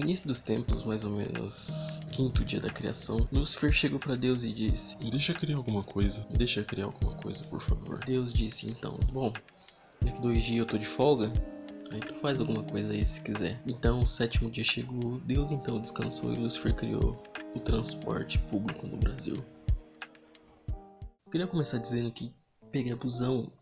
[0.00, 4.42] No início dos tempos, mais ou menos quinto dia da criação, Lúcifer chegou para Deus
[4.44, 6.26] e disse: Deixa criar alguma coisa.
[6.30, 8.02] Deixa criar alguma coisa, por favor.
[8.06, 9.30] Deus disse então: Bom,
[10.00, 11.30] daqui dois dias eu tô de folga.
[11.92, 13.60] Aí tu faz alguma coisa aí se quiser.
[13.66, 17.22] Então o sétimo dia chegou, Deus então descansou e Lúcifer criou
[17.54, 19.44] o transporte público no Brasil.
[21.26, 22.32] Eu queria começar dizendo que
[22.72, 23.52] pegar busão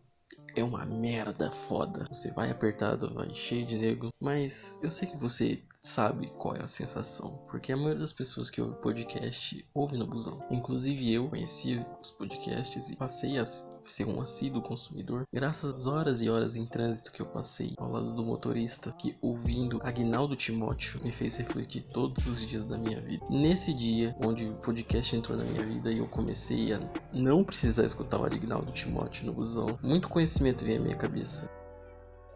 [0.55, 2.07] é uma merda foda.
[2.09, 6.63] Você vai apertado, vai cheio de nego, mas eu sei que você sabe qual é
[6.63, 10.39] a sensação, porque a maioria das pessoas que ouve podcast ouve no busão.
[10.51, 13.47] Inclusive eu conheci os podcasts e passei a
[13.91, 17.91] ser um assíduo consumidor graças às horas e horas em trânsito que eu passei ao
[17.91, 23.01] lado do motorista que ouvindo Agnaldo Timóteo me fez refletir todos os dias da minha
[23.01, 23.25] vida.
[23.31, 26.81] Nesse dia onde o podcast entrou na minha vida e eu comecei a
[27.13, 31.49] não precisar escutar o Agnaldo Timóteo no busão, muito conhecimento veio à minha cabeça.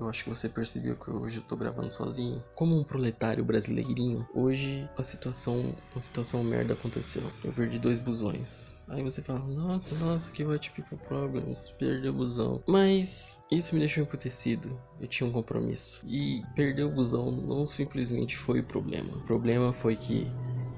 [0.03, 2.43] Eu acho que você percebeu que hoje eu tô gravando sozinho.
[2.57, 7.23] Como um proletário brasileirinho, hoje a situação, uma situação merda aconteceu.
[7.45, 8.77] Eu perdi dois busões.
[8.89, 12.63] Aí você fala, nossa, nossa, que white people problems, perdeu o busão.
[12.67, 14.77] Mas isso me deixou emputecido.
[15.01, 16.05] Eu tinha um compromisso.
[16.05, 19.17] E perder o busão não simplesmente foi o problema.
[19.17, 20.27] O problema foi que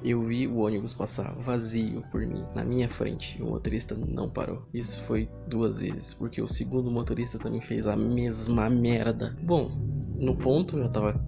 [0.04, 4.62] eu vi o ônibus passar vazio por mim, na minha frente, o motorista não parou.
[4.72, 9.34] Isso foi duas vezes, porque o segundo motorista também fez a mesma merda.
[9.42, 9.70] Bom,
[10.16, 11.18] no ponto eu tava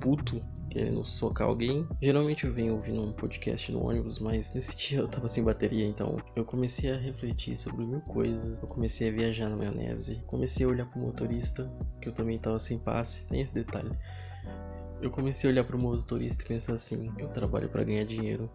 [0.00, 1.86] puto querendo socar alguém.
[2.00, 5.86] Geralmente eu venho ouvindo um podcast no ônibus, mas nesse dia eu tava sem bateria,
[5.86, 8.60] então eu comecei a refletir sobre mil coisas.
[8.60, 10.22] Eu comecei a viajar na maionese.
[10.26, 13.26] Comecei a olhar pro motorista, que eu também tava sem passe.
[13.26, 13.90] Tem esse detalhe.
[15.02, 18.48] Eu comecei a olhar para o motorista e pensar assim: eu trabalho para ganhar dinheiro.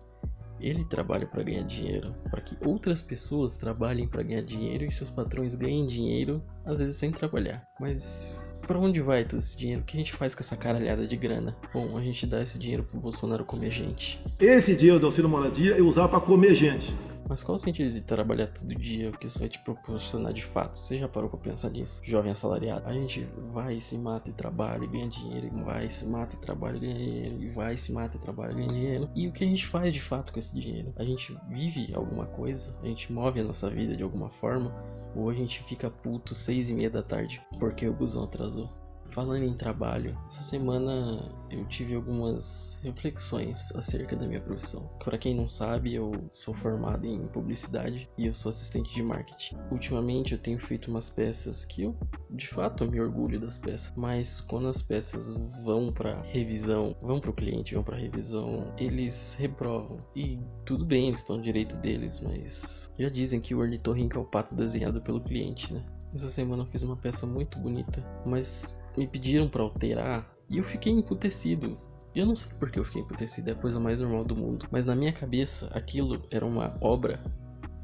[0.60, 5.12] Ele trabalha para ganhar dinheiro, para que outras pessoas trabalhem para ganhar dinheiro e seus
[5.12, 7.64] patrões ganhem dinheiro, às vezes sem trabalhar.
[7.80, 9.82] Mas para onde vai todo esse dinheiro?
[9.82, 11.56] O que a gente faz com essa caralhada de grana?
[11.72, 14.20] Bom, a gente dá esse dinheiro pro Bolsonaro comer gente.
[14.40, 16.96] Esse dinheiro do auxílio moradia eu usar para comer gente.
[17.30, 19.10] Mas qual o sentido de trabalhar todo dia?
[19.10, 20.78] O que isso vai te proporcionar de fato?
[20.78, 22.02] Você já parou pra pensar nisso?
[22.04, 22.88] Jovem assalariado.
[22.88, 25.50] A gente vai, se mata e trabalha e ganha dinheiro.
[25.64, 27.44] Vai, se mata e trabalha e ganha dinheiro.
[27.44, 29.10] E vai, se mata e trabalha e ganha dinheiro.
[29.14, 30.94] E o que a gente faz de fato com esse dinheiro?
[30.96, 32.74] A gente vive alguma coisa?
[32.82, 34.74] A gente move a nossa vida de alguma forma?
[35.16, 38.70] Ou a gente fica puto seis e meia da tarde porque o busão atrasou?
[39.18, 44.88] Falando em trabalho, essa semana eu tive algumas reflexões acerca da minha profissão.
[45.04, 49.58] Para quem não sabe, eu sou formado em publicidade e eu sou assistente de marketing.
[49.72, 51.98] Ultimamente eu tenho feito umas peças que eu,
[52.30, 57.32] de fato, me orgulho das peças, mas quando as peças vão para revisão, vão para
[57.32, 59.98] o cliente, vão para revisão, eles reprovam.
[60.16, 64.22] E tudo bem, eles estão no direito deles, mas já dizem que o ornitorrinco é
[64.22, 65.84] o pato desenhado pelo cliente, né?
[66.14, 70.64] Essa semana eu fiz uma peça muito bonita, mas me pediram para alterar e eu
[70.64, 71.78] fiquei emputecido.
[72.16, 74.68] Eu não sei porque eu fiquei emputecido, é a coisa mais normal do mundo.
[74.72, 77.20] Mas na minha cabeça, aquilo era uma obra.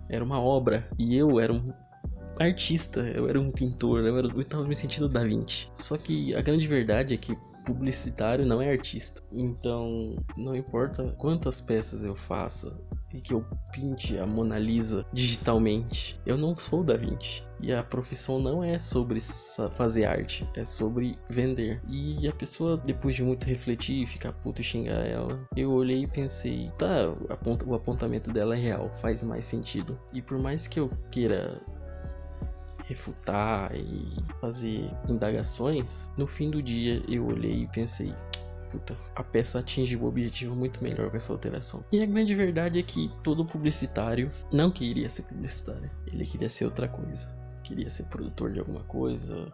[0.09, 0.89] Era uma obra.
[0.97, 1.71] E eu era um
[2.39, 5.69] artista, eu era um pintor, eu, era, eu tava me sentindo Da Vinci.
[5.73, 9.21] Só que a grande verdade é que publicitário não é artista.
[9.31, 12.75] Então, não importa quantas peças eu faça,
[13.13, 16.19] e que eu pinte a Mona Lisa digitalmente.
[16.25, 17.43] Eu não sou Da Vinci.
[17.61, 19.19] E a profissão não é sobre
[19.75, 21.81] fazer arte, é sobre vender.
[21.87, 26.07] E a pessoa, depois de muito refletir, ficar puto e xingar ela, eu olhei e
[26.07, 27.09] pensei, tá,
[27.65, 29.97] o apontamento dela é real, faz mais sentido.
[30.11, 31.61] E por mais que eu queira
[32.85, 34.05] refutar e
[34.41, 38.13] fazer indagações, no fim do dia eu olhei e pensei,
[39.15, 41.83] a peça atinge o objetivo muito melhor com essa alteração.
[41.91, 46.65] E a grande verdade é que todo publicitário não queria ser publicitário, ele queria ser
[46.65, 47.27] outra coisa.
[47.63, 49.51] Queria ser produtor de alguma coisa,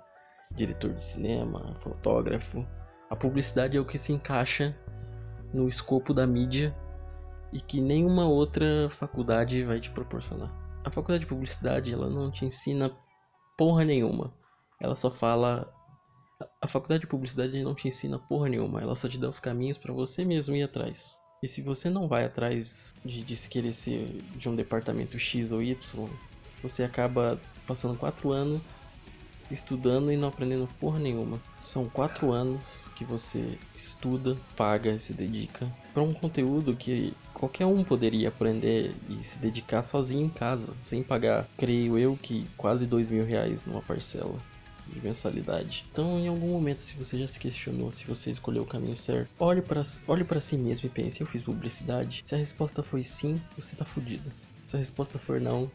[0.55, 2.65] diretor de cinema, fotógrafo.
[3.09, 4.75] A publicidade é o que se encaixa
[5.53, 6.75] no escopo da mídia
[7.51, 10.51] e que nenhuma outra faculdade vai te proporcionar.
[10.83, 12.91] A faculdade de publicidade, ela não te ensina
[13.57, 14.33] porra nenhuma.
[14.79, 15.71] Ela só fala
[16.61, 19.77] a faculdade de publicidade não te ensina porra nenhuma, ela só te dá os caminhos
[19.77, 21.17] para você mesmo ir atrás.
[21.41, 25.51] E se você não vai atrás de, de se querer ser de um departamento X
[25.51, 26.09] ou Y,
[26.61, 28.87] você acaba passando quatro anos
[29.51, 31.41] estudando e não aprendendo porra nenhuma.
[31.59, 37.65] São quatro anos que você estuda, paga e se dedica para um conteúdo que qualquer
[37.65, 42.85] um poderia aprender e se dedicar sozinho em casa, sem pagar, creio eu, que quase
[42.85, 44.37] dois mil reais numa parcela
[44.89, 45.85] de mensalidade.
[45.91, 49.29] Então, em algum momento, se você já se questionou se você escolheu o caminho certo,
[49.39, 52.21] olhe para olhe para si mesmo e pense: eu fiz publicidade?
[52.25, 54.31] Se a resposta foi sim, você tá fudido.
[54.65, 55.71] Se a resposta for não,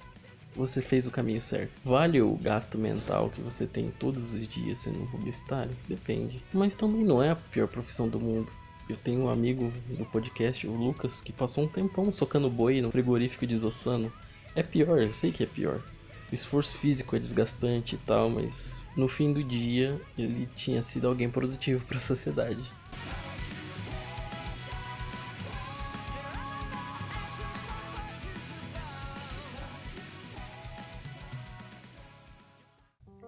[0.54, 1.72] você fez o caminho certo.
[1.84, 5.72] Vale o gasto mental que você tem todos os dias sendo um publicitário?
[5.88, 6.42] Depende.
[6.52, 8.52] Mas também não é a pior profissão do mundo.
[8.88, 12.90] Eu tenho um amigo no podcast, o Lucas, que passou um tempão socando boi no
[12.90, 14.12] frigorífico de Zossano.
[14.54, 15.80] É pior, eu sei que é pior.
[16.34, 21.30] Esforço físico é desgastante e tal, mas no fim do dia ele tinha sido alguém
[21.30, 22.72] produtivo para a sociedade.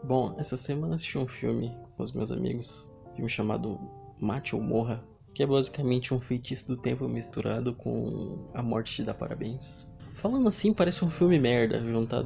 [0.02, 3.78] Bom, essa semana assisti um filme com os meus amigos, um filme chamado
[4.20, 9.04] Mate ou Morra, que é basicamente um feitiço do tempo misturado com A Morte Te
[9.04, 9.88] Dá Parabéns.
[10.14, 12.24] Falando assim, parece um filme merda, juntar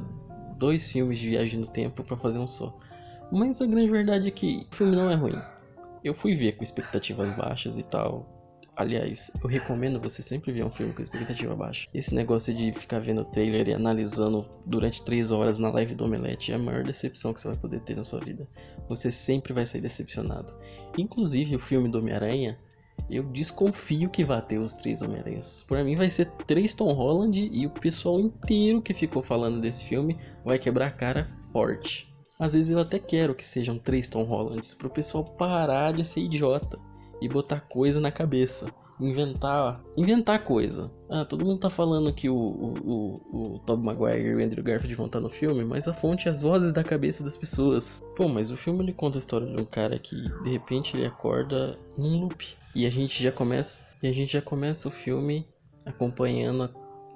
[0.61, 2.77] dois filmes de viagem no tempo para fazer um só.
[3.31, 5.41] Mas a grande verdade é que o filme não é ruim.
[6.03, 8.37] Eu fui ver com expectativas baixas e tal.
[8.75, 11.87] Aliás, eu recomendo você sempre ver um filme com expectativa baixa.
[11.93, 16.05] Esse negócio de ficar vendo o trailer e analisando durante três horas na live do
[16.05, 18.47] Omelete é a maior decepção que você vai poder ter na sua vida.
[18.87, 20.53] Você sempre vai sair decepcionado.
[20.97, 22.57] Inclusive, o filme do Homem-Aranha
[23.09, 25.63] eu desconfio que vai ter os três Homem-Aranhas.
[25.67, 29.85] Pra mim vai ser três Tom Holland e o pessoal inteiro que ficou falando desse
[29.85, 32.11] filme vai quebrar a cara forte.
[32.39, 36.21] Às vezes eu até quero que sejam três Tom Hollands, pro pessoal parar de ser
[36.21, 36.79] idiota
[37.21, 40.91] e botar coisa na cabeça inventar inventar coisa.
[41.09, 44.63] Ah, todo mundo tá falando que o, o, o, o Tobey Maguire e o Andrew
[44.63, 48.03] Garfield vão estar no filme, mas a fonte é as vozes da cabeça das pessoas.
[48.15, 51.05] Pô, mas o filme ele conta a história de um cara que de repente ele
[51.05, 55.45] acorda num loop e a gente já começa e a gente já começa o filme
[55.85, 56.69] acompanhando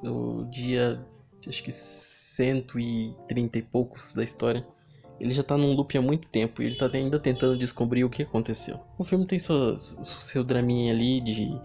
[0.04, 1.00] o dia
[1.48, 4.66] acho que 130 e poucos da história
[5.20, 8.10] ele já tá num loop há muito tempo e ele tá ainda tentando descobrir o
[8.10, 8.80] que aconteceu.
[8.98, 11.60] O filme tem seu draminha ali de,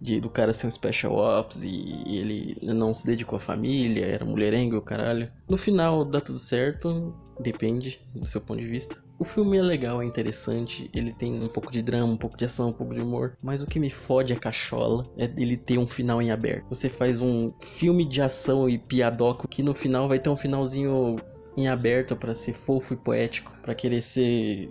[0.00, 4.24] de do cara ser um special ops e, ele não se dedicou à família, era
[4.24, 5.30] mulherengo o caralho.
[5.48, 8.96] No final dá tudo certo, depende do seu ponto de vista.
[9.18, 12.46] O filme é legal, é interessante, ele tem um pouco de drama, um pouco de
[12.46, 15.76] ação, um pouco de humor, mas o que me fode a cachola é ele ter
[15.76, 16.66] um final em aberto.
[16.70, 21.16] Você faz um filme de ação e piadoco que no final vai ter um finalzinho
[21.56, 24.70] em aberto para ser fofo e poético, para querer ser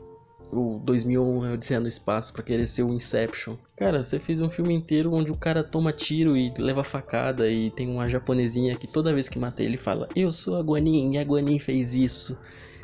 [0.52, 3.56] o 2001 Odisseia no Espaço, para querer ser o Inception.
[3.76, 7.70] Cara, você fez um filme inteiro onde o cara toma tiro e leva facada e
[7.72, 11.18] tem uma japonesinha que toda vez que mata ele fala: "Eu sou a Guanin, e
[11.18, 12.38] a Guanin fez isso".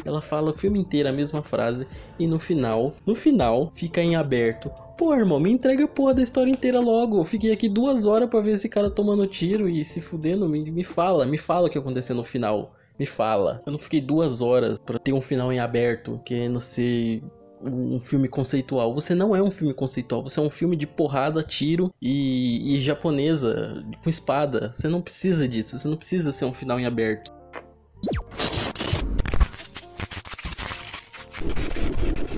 [0.03, 1.87] Ela fala o filme inteiro a mesma frase
[2.19, 4.69] e no final, no final fica em aberto.
[4.97, 7.19] Pô, irmão, me entrega a porra da história inteira logo.
[7.19, 10.47] Eu fiquei aqui duas horas para ver esse cara tomando tiro e se fudendo.
[10.47, 12.74] Me, me fala, me fala o que aconteceu no final.
[12.97, 13.61] Me fala.
[13.65, 17.21] Eu não fiquei duas horas para ter um final em aberto, querendo ser
[17.61, 18.93] um filme conceitual.
[18.93, 22.81] Você não é um filme conceitual, você é um filme de porrada, tiro e, e,
[22.81, 24.71] japonesa, com espada.
[24.71, 27.33] Você não precisa disso, você não precisa ser um final em aberto.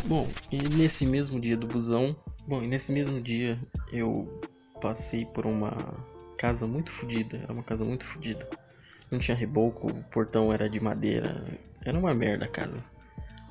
[0.06, 2.16] Bom, e nesse mesmo dia do busão,
[2.48, 3.60] bom, e nesse mesmo dia
[3.92, 4.42] eu
[4.82, 5.94] passei por uma
[6.38, 8.48] casa muito fodida, era uma casa muito fodida.
[9.10, 11.44] Não tinha reboco, o portão era de madeira.
[11.86, 12.84] Era uma merda a casa.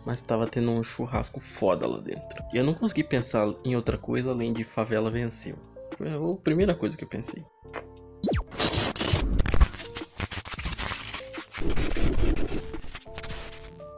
[0.04, 2.44] Mas tava tendo um churrasco foda lá dentro.
[2.52, 5.56] E eu não consegui pensar em outra coisa além de favela venceu.
[5.96, 7.44] Foi a primeira coisa que eu pensei.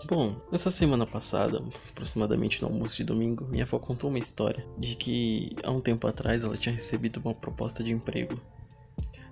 [0.09, 4.97] Bom, nessa semana passada, aproximadamente no almoço de domingo, minha avó contou uma história de
[4.97, 8.41] que há um tempo atrás ela tinha recebido uma proposta de emprego.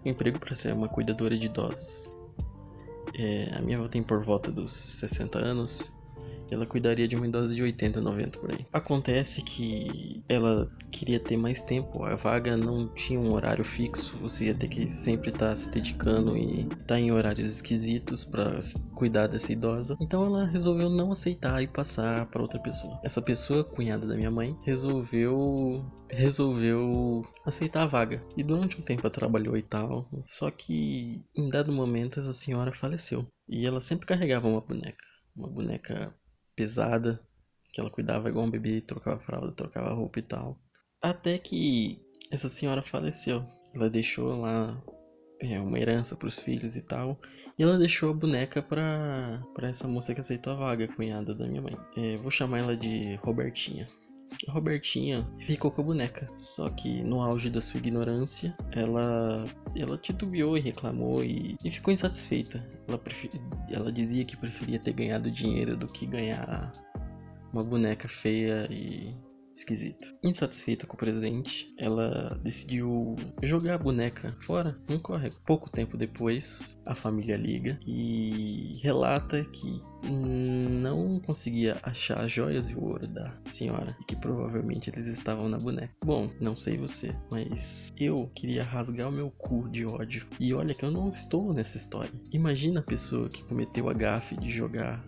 [0.05, 2.15] Emprego para ser uma cuidadora de idosos.
[3.19, 5.96] É, a minha avó tem por volta dos 60 anos
[6.51, 8.67] ela cuidaria de uma idosa de 80, 90 por aí.
[8.73, 14.47] Acontece que ela queria ter mais tempo, a vaga não tinha um horário fixo, você
[14.47, 18.59] ia ter que sempre estar tá se dedicando e estar tá em horários esquisitos para
[18.95, 19.97] cuidar dessa idosa.
[20.01, 22.99] Então ela resolveu não aceitar e passar para outra pessoa.
[23.03, 28.23] Essa pessoa, cunhada da minha mãe, resolveu resolveu aceitar a vaga.
[28.37, 32.73] E durante um tempo ela trabalhou e tal, só que em dado momento essa senhora
[32.73, 33.27] faleceu.
[33.49, 36.15] E ela sempre carregava uma boneca, uma boneca
[36.57, 37.21] pesada,
[37.73, 40.59] que ela cuidava igual um bebê, trocava fralda, trocava roupa e tal.
[41.01, 43.45] Até que essa senhora faleceu.
[43.75, 44.83] Ela deixou lá
[45.41, 47.21] é, uma herança para os filhos e tal.
[47.59, 51.61] E ela deixou a boneca para essa moça que aceitou a vaga, cunhada da minha
[51.61, 51.77] mãe.
[51.97, 53.89] É, vou chamar ela de Robertinha.
[54.49, 60.57] Robertinha ficou com a boneca, só que no auge da sua ignorância, ela ela titubeou
[60.57, 62.65] e reclamou e, e ficou insatisfeita.
[62.89, 63.01] Ela,
[63.71, 66.73] ela dizia que preferia ter ganhado dinheiro do que ganhar
[67.53, 69.15] uma boneca feia e
[69.57, 70.15] esquisito.
[70.23, 74.79] Insatisfeita com o presente, ela decidiu jogar a boneca fora.
[74.89, 75.33] Não corre.
[75.47, 82.75] Pouco tempo depois, a família liga e relata que não conseguia achar as joias e
[82.75, 85.95] o ouro da senhora e que provavelmente eles estavam na boneca.
[86.05, 90.27] Bom, não sei você, mas eu queria rasgar o meu cu de ódio.
[90.39, 92.13] E olha que eu não estou nessa história.
[92.31, 95.03] Imagina a pessoa que cometeu a gafe de jogar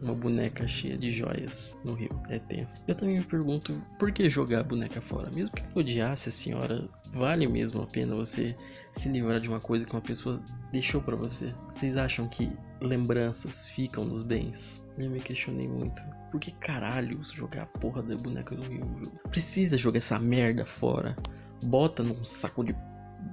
[0.00, 2.10] uma boneca cheia de joias no rio.
[2.28, 2.76] É tenso.
[2.86, 5.30] Eu também me pergunto por que jogar a boneca fora?
[5.30, 8.56] Mesmo que odiasse a senhora, vale mesmo a pena você
[8.92, 11.52] se livrar de uma coisa que uma pessoa deixou para você?
[11.72, 12.50] Vocês acham que
[12.80, 14.82] lembranças ficam nos bens?
[14.98, 16.00] Eu me questionei muito.
[16.30, 19.12] Por que caralhos jogar a porra da boneca no rio?
[19.30, 21.16] Precisa jogar essa merda fora.
[21.62, 22.74] Bota num saco de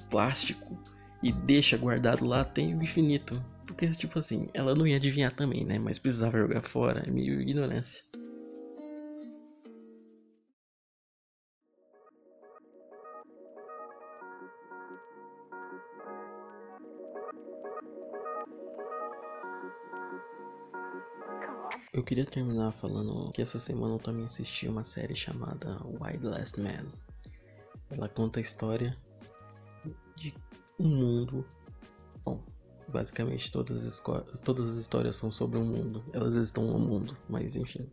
[0.09, 0.77] plástico
[1.21, 3.43] e deixa guardado lá tem o infinito.
[3.73, 5.79] Porque, tipo assim, ela não ia adivinhar também, né?
[5.79, 7.03] Mas precisava jogar fora.
[7.07, 8.03] É meio ignorância.
[21.91, 26.59] Eu queria terminar falando que essa semana eu também assisti uma série chamada Wild Last
[26.59, 26.85] Man.
[27.89, 28.95] Ela conta a história
[30.15, 30.33] de
[30.79, 31.45] um mundo.
[32.23, 32.43] Bom,
[32.87, 34.01] basicamente todas as,
[34.43, 36.03] todas as histórias são sobre um mundo.
[36.13, 37.89] Elas estão no mundo, mas enfim.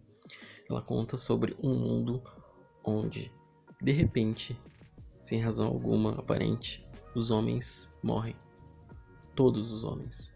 [0.69, 2.23] Ela conta sobre um mundo
[2.85, 3.33] onde,
[3.81, 4.59] de repente,
[5.23, 8.37] sem razão alguma aparente, os homens morrem.
[9.35, 10.33] Todos os homens.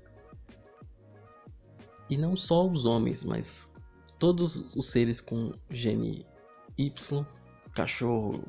[2.09, 3.73] E não só os homens, mas
[4.19, 6.27] todos os seres com gene
[6.77, 7.27] Y,
[7.75, 8.43] cachorro,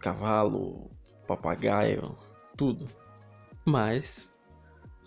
[0.00, 0.90] cavalo,
[1.26, 2.16] papagaio,
[2.56, 2.86] tudo.
[3.64, 4.32] Mas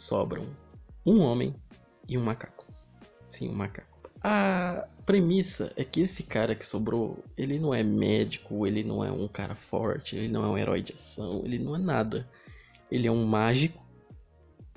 [0.01, 0.45] sobram
[1.05, 1.55] um homem
[2.07, 2.65] e um macaco.
[3.25, 4.09] Sim, um macaco.
[4.23, 9.11] A premissa é que esse cara que sobrou, ele não é médico, ele não é
[9.11, 12.29] um cara forte, ele não é um herói de ação, ele não é nada.
[12.89, 13.81] Ele é um mágico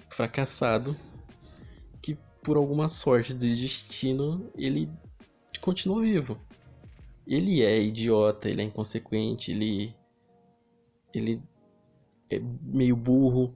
[0.09, 0.97] fracassado
[2.01, 4.89] que por alguma sorte do destino ele
[5.61, 6.39] continua vivo.
[7.27, 9.95] Ele é idiota, ele é inconsequente, ele
[11.13, 11.43] ele
[12.31, 13.55] é meio burro,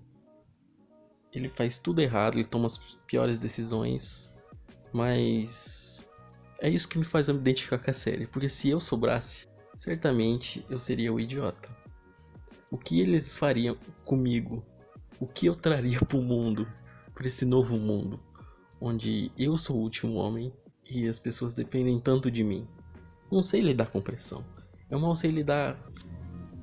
[1.39, 2.77] ele faz tudo errado, ele toma as
[3.07, 4.33] piores decisões,
[4.93, 6.07] mas
[6.61, 10.65] é isso que me faz me identificar com a série, porque se eu sobrasse, certamente
[10.69, 11.75] eu seria o idiota.
[12.71, 14.65] O que eles fariam comigo?
[15.21, 16.67] O que eu traria para o mundo,
[17.15, 18.21] para esse novo mundo,
[18.81, 20.53] onde eu sou o último homem
[20.89, 22.67] e as pessoas dependem tanto de mim?
[23.31, 24.45] Não sei lidar com pressão.
[24.91, 25.79] Eu mal sei lidar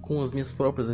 [0.05, 0.87] com as minhas próprias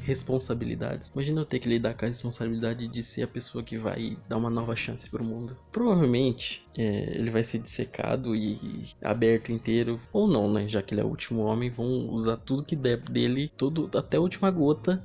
[0.00, 1.08] responsabilidades.
[1.14, 4.36] Imagina eu ter que lidar com a responsabilidade de ser a pessoa que vai dar
[4.36, 5.56] uma nova chance pro mundo.
[5.70, 10.66] Provavelmente é, ele vai ser dissecado e aberto inteiro, ou não, né?
[10.66, 14.16] Já que ele é o último homem, vão usar tudo que der dele, tudo até
[14.16, 15.02] a última gota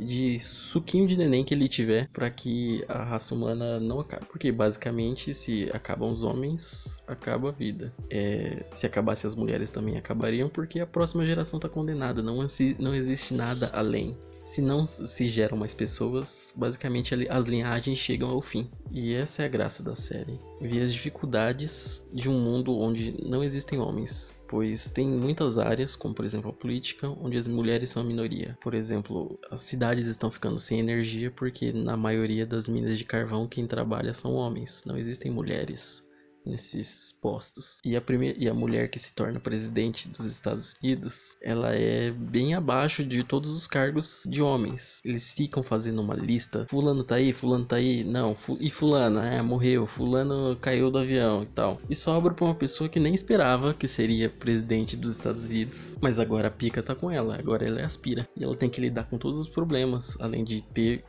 [0.00, 4.26] de suquinho de neném que ele tiver para que a raça humana não acabe.
[4.26, 7.92] Porque basicamente, se acabam os homens, acaba a vida.
[8.08, 12.22] É, se acabasse as mulheres também acabariam, porque a próxima geração tá condenada.
[12.22, 12.44] Não,
[12.78, 14.16] não existe nada além.
[14.44, 18.68] Se não se geram mais pessoas, basicamente as linhagens chegam ao fim.
[18.90, 20.40] E essa é a graça da série.
[20.60, 26.12] Ver as dificuldades de um mundo onde não existem homens pois tem muitas áreas, como
[26.12, 28.58] por exemplo a política, onde as mulheres são a minoria.
[28.60, 33.46] Por exemplo, as cidades estão ficando sem energia porque na maioria das minas de carvão
[33.46, 36.04] quem trabalha são homens, não existem mulheres
[36.44, 37.80] nesses postos.
[37.84, 42.10] E a primeira e a mulher que se torna presidente dos Estados Unidos, ela é
[42.10, 45.00] bem abaixo de todos os cargos de homens.
[45.04, 49.26] Eles ficam fazendo uma lista, fulano tá aí, fulano tá aí, não, fu e fulana,
[49.26, 51.78] é, morreu, fulano caiu do avião e tal.
[51.88, 56.18] E sobra para uma pessoa que nem esperava que seria presidente dos Estados Unidos, mas
[56.18, 58.28] agora a pica tá com ela, agora ela é aspira.
[58.36, 61.04] E ela tem que lidar com todos os problemas, além de ter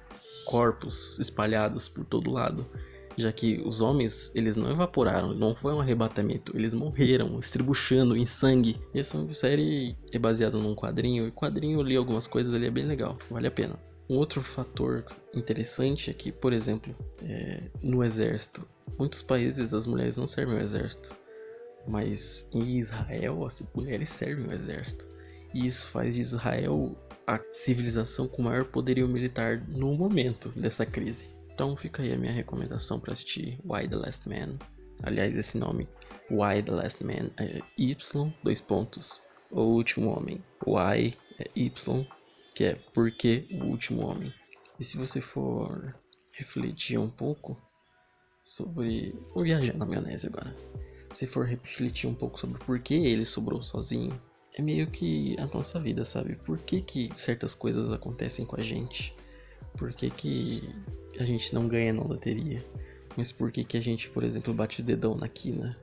[0.46, 2.66] corpos espalhados por todo lado
[3.18, 8.26] já que os homens eles não evaporaram, não foi um arrebatamento, eles morreram estribuchando em
[8.26, 8.80] sangue.
[8.94, 12.68] E essa série é baseada num quadrinho, e o quadrinho eu li algumas coisas ali
[12.68, 13.80] é bem legal, vale a pena.
[14.10, 18.68] Um outro fator interessante é que, por exemplo, é, no exército,
[19.00, 21.16] muitos países as mulheres não servem ao exército,
[21.88, 25.08] mas em Israel as mulheres servem ao exército.
[25.54, 31.30] E isso faz de Israel a civilização com maior poderio militar no momento dessa crise.
[31.54, 34.58] Então fica aí a minha recomendação para assistir Why the Last Man.
[35.04, 35.88] Aliás, esse nome,
[36.30, 40.44] Why the Last Man, é Y, dois pontos, o último homem.
[40.66, 42.08] Why é Y,
[42.56, 44.34] que é porque o último homem.
[44.80, 45.96] E se você for
[46.32, 47.58] refletir um pouco
[48.42, 49.16] sobre.
[49.34, 50.56] Vou viajar na maionese agora.
[51.12, 54.20] se for refletir um pouco sobre por que ele sobrou sozinho,
[54.56, 56.36] é meio que a nossa vida, sabe?
[56.36, 59.14] Por que, que certas coisas acontecem com a gente?
[59.78, 60.70] Por que, que
[61.20, 62.64] a gente não ganha na loteria?
[63.16, 65.78] Mas por que, que a gente, por exemplo, bate o dedão na quina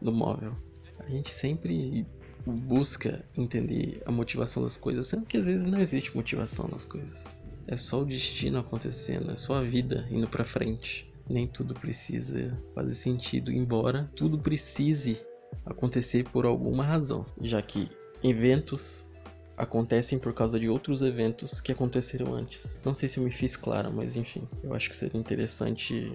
[0.00, 0.54] do móvel?
[0.98, 2.06] A gente sempre
[2.46, 7.36] busca entender a motivação das coisas, sendo que às vezes não existe motivação nas coisas.
[7.66, 11.10] É só o destino acontecendo, é só a vida indo para frente.
[11.28, 15.20] Nem tudo precisa fazer sentido, embora tudo precise
[15.64, 17.88] acontecer por alguma razão, já que
[18.22, 19.08] eventos
[19.56, 22.78] acontecem por causa de outros eventos que aconteceram antes.
[22.84, 26.12] Não sei se eu me fiz claro, mas enfim, eu acho que seria interessante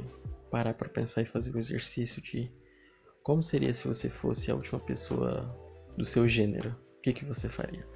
[0.51, 2.51] parar para pensar e fazer o exercício de
[3.23, 5.47] como seria se você fosse a última pessoa
[5.97, 6.75] do seu gênero?
[6.97, 7.87] O que, que você faria?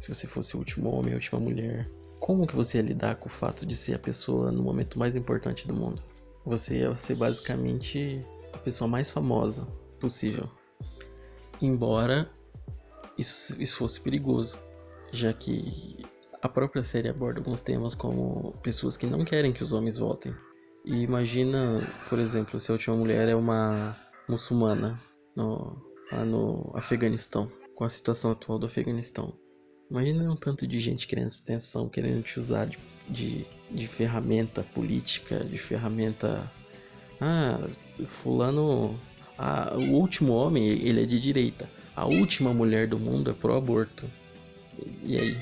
[0.00, 3.26] Se você fosse o último homem, a última mulher, como que você ia lidar com
[3.26, 6.02] o fato de ser a pessoa no momento mais importante do mundo?
[6.44, 9.66] Você ia ser basicamente a pessoa mais famosa
[10.00, 10.50] possível.
[11.60, 12.30] Embora
[13.16, 14.58] isso, isso fosse perigoso,
[15.14, 16.04] já que
[16.42, 20.34] a própria série aborda alguns temas como pessoas que não querem que os homens votem.
[20.84, 23.96] E imagina, por exemplo, se a última mulher é uma
[24.28, 25.00] muçulmana
[25.34, 25.76] no,
[26.12, 29.32] lá no Afeganistão, com a situação atual do Afeganistão.
[29.90, 32.78] Imagina um tanto de gente querendo extensão, querendo te usar de,
[33.08, 36.50] de, de ferramenta política, de ferramenta.
[37.20, 37.58] Ah,
[38.06, 38.98] fulano.
[39.38, 41.68] Ah, o último homem, ele é de direita.
[41.96, 44.06] A última mulher do mundo é pró-aborto.
[45.02, 45.40] E aí?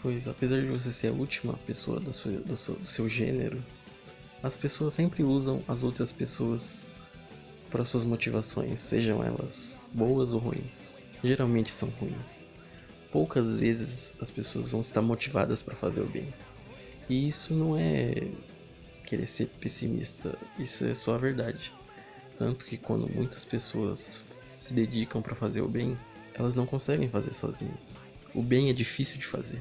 [0.00, 3.62] Pois, apesar de você ser a última pessoa do seu, do seu, do seu gênero,
[4.42, 6.86] as pessoas sempre usam as outras pessoas
[7.70, 10.96] para suas motivações, sejam elas boas ou ruins.
[11.22, 12.48] Geralmente são ruins.
[13.10, 16.32] Poucas vezes as pessoas vão estar motivadas para fazer o bem.
[17.08, 18.28] E isso não é
[19.04, 21.72] querer ser pessimista, isso é só a verdade.
[22.36, 24.22] Tanto que quando muitas pessoas
[24.54, 25.98] se dedicam para fazer o bem,
[26.34, 28.02] elas não conseguem fazer sozinhas.
[28.38, 29.60] O bem é difícil de fazer.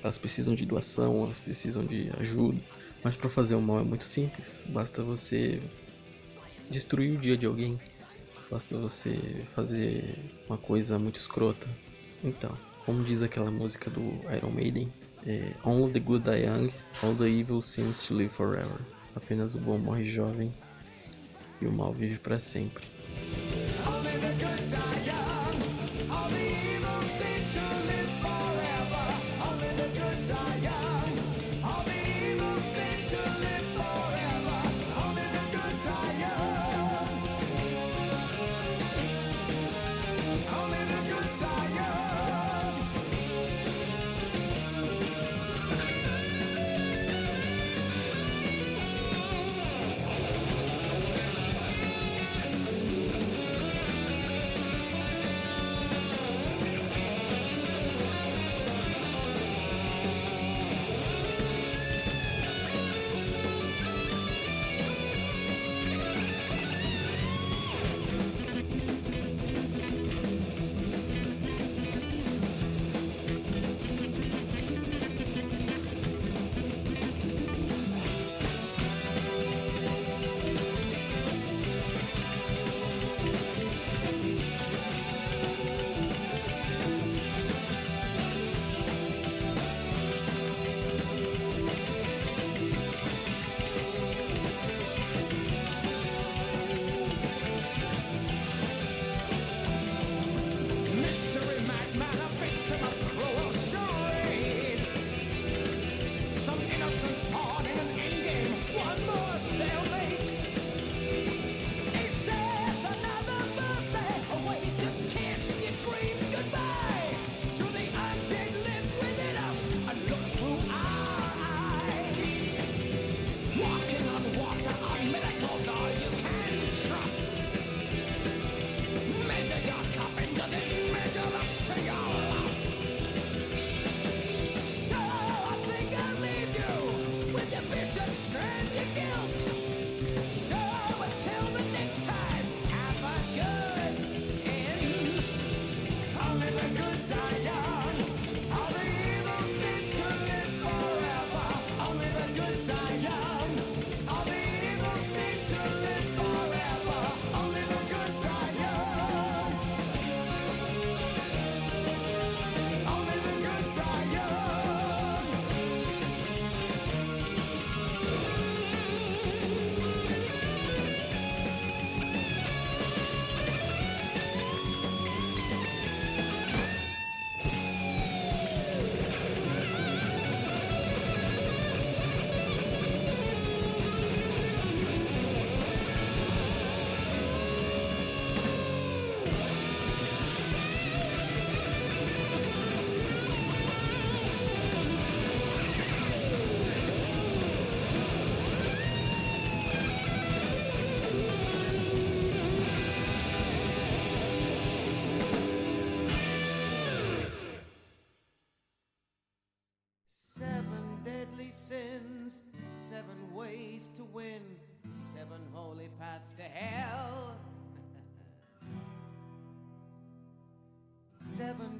[0.00, 2.60] Elas precisam de doação, elas precisam de ajuda.
[3.02, 4.60] Mas para fazer o mal é muito simples.
[4.68, 5.60] Basta você
[6.70, 7.80] destruir o dia de alguém.
[8.48, 9.18] Basta você
[9.56, 10.14] fazer
[10.48, 11.68] uma coisa muito escrota.
[12.22, 14.00] Então, como diz aquela música do
[14.32, 14.92] Iron Maiden,
[15.26, 16.70] é, Only the good die young,
[17.02, 18.78] all the evil seems to live forever.
[19.16, 20.52] Apenas o bom morre jovem
[21.60, 22.84] e o mal vive para sempre.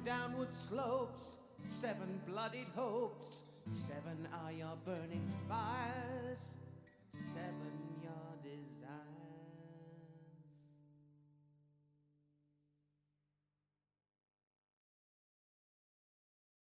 [0.05, 6.52] Downward slopes, seven bloodied hopes, seven are your burning fires.